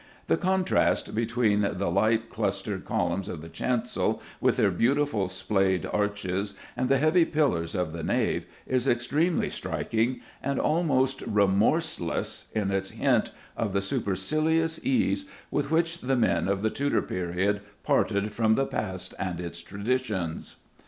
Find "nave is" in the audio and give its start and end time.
8.01-8.87